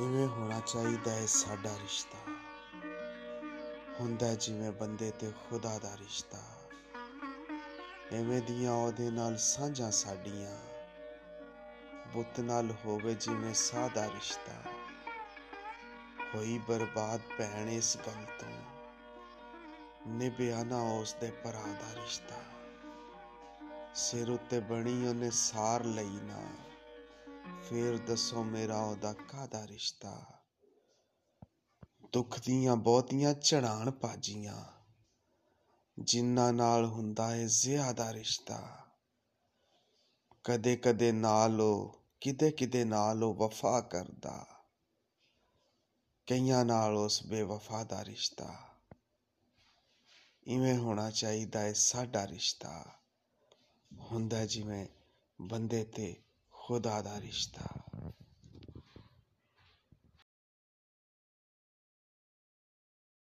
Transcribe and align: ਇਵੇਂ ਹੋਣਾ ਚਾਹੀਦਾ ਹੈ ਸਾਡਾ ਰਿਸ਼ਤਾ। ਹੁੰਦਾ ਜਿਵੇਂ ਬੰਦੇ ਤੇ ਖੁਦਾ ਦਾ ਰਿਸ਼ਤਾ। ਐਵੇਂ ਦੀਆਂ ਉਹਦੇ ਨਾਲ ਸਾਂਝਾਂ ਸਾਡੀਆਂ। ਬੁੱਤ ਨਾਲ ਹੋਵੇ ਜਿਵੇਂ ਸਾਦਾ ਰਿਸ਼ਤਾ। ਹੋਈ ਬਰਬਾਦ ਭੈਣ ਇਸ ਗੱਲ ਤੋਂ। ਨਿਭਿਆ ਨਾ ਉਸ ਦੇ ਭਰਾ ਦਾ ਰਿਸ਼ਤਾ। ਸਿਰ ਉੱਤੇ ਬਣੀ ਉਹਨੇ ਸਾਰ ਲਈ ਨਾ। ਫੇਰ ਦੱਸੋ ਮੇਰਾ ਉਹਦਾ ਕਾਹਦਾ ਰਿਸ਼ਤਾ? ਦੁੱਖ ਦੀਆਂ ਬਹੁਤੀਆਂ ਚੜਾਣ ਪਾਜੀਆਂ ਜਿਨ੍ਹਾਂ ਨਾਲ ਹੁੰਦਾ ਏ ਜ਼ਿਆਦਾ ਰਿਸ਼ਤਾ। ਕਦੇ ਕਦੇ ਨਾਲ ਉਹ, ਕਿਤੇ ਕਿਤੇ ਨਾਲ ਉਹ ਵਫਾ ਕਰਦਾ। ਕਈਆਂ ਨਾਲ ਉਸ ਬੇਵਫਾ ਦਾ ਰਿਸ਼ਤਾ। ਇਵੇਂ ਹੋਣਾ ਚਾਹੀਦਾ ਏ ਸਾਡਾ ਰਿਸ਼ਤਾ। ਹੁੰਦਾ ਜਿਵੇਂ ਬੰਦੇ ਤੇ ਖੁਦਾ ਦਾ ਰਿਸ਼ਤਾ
ਇਵੇਂ 0.00 0.26
ਹੋਣਾ 0.26 0.60
ਚਾਹੀਦਾ 0.60 1.12
ਹੈ 1.12 1.26
ਸਾਡਾ 1.26 1.70
ਰਿਸ਼ਤਾ। 1.82 2.32
ਹੁੰਦਾ 4.00 4.34
ਜਿਵੇਂ 4.34 4.72
ਬੰਦੇ 4.72 5.10
ਤੇ 5.10 5.30
ਖੁਦਾ 5.30 5.78
ਦਾ 5.78 5.96
ਰਿਸ਼ਤਾ। 5.96 6.38
ਐਵੇਂ 8.12 8.42
ਦੀਆਂ 8.42 8.72
ਉਹਦੇ 8.72 9.10
ਨਾਲ 9.10 9.36
ਸਾਂਝਾਂ 9.36 9.90
ਸਾਡੀਆਂ। 9.90 10.58
ਬੁੱਤ 12.08 12.40
ਨਾਲ 12.40 12.70
ਹੋਵੇ 12.84 13.14
ਜਿਵੇਂ 13.14 13.54
ਸਾਦਾ 13.54 14.06
ਰਿਸ਼ਤਾ। 14.06 14.70
ਹੋਈ 16.34 16.60
ਬਰਬਾਦ 16.68 17.20
ਭੈਣ 17.38 17.68
ਇਸ 17.68 17.98
ਗੱਲ 18.06 18.24
ਤੋਂ। 18.38 18.62
ਨਿਭਿਆ 20.08 20.64
ਨਾ 20.64 20.82
ਉਸ 20.82 21.16
ਦੇ 21.20 21.30
ਭਰਾ 21.30 21.66
ਦਾ 21.66 21.94
ਰਿਸ਼ਤਾ। 21.94 22.36
ਸਿਰ 23.94 24.30
ਉੱਤੇ 24.30 24.60
ਬਣੀ 24.60 25.06
ਉਹਨੇ 25.06 25.30
ਸਾਰ 25.30 25.84
ਲਈ 25.84 26.18
ਨਾ। 26.22 26.69
ਫੇਰ 27.58 27.98
ਦੱਸੋ 27.98 28.44
ਮੇਰਾ 28.44 28.80
ਉਹਦਾ 28.82 29.12
ਕਾਹਦਾ 29.12 29.66
ਰਿਸ਼ਤਾ? 29.66 30.26
ਦੁੱਖ 32.12 32.40
ਦੀਆਂ 32.40 32.76
ਬਹੁਤੀਆਂ 32.76 33.34
ਚੜਾਣ 33.34 33.90
ਪਾਜੀਆਂ 33.90 34.64
ਜਿਨ੍ਹਾਂ 35.98 36.52
ਨਾਲ 36.52 36.84
ਹੁੰਦਾ 36.84 37.36
ਏ 37.36 37.46
ਜ਼ਿਆਦਾ 37.46 38.12
ਰਿਸ਼ਤਾ। 38.12 38.86
ਕਦੇ 40.44 40.76
ਕਦੇ 40.76 41.12
ਨਾਲ 41.12 41.60
ਉਹ, 41.60 42.06
ਕਿਤੇ 42.20 42.50
ਕਿਤੇ 42.50 42.84
ਨਾਲ 42.84 43.24
ਉਹ 43.24 43.34
ਵਫਾ 43.34 43.80
ਕਰਦਾ। 43.80 44.46
ਕਈਆਂ 46.26 46.64
ਨਾਲ 46.64 46.96
ਉਸ 46.96 47.26
ਬੇਵਫਾ 47.26 47.84
ਦਾ 47.84 48.04
ਰਿਸ਼ਤਾ। 48.04 48.68
ਇਵੇਂ 50.46 50.78
ਹੋਣਾ 50.78 51.10
ਚਾਹੀਦਾ 51.10 51.66
ਏ 51.66 51.72
ਸਾਡਾ 51.72 52.26
ਰਿਸ਼ਤਾ। 52.26 52.84
ਹੁੰਦਾ 53.92 54.46
ਜਿਵੇਂ 54.46 54.86
ਬੰਦੇ 55.42 55.84
ਤੇ 55.84 56.22
ਖੁਦਾ 56.70 57.02
ਦਾ 57.02 57.20
ਰਿਸ਼ਤਾ 57.20 57.79